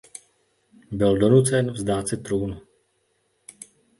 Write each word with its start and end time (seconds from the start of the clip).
Byl 0.91 1.17
donucen 1.17 1.71
vzdát 1.71 2.07
se 2.07 2.17
trůnu. 2.17 2.61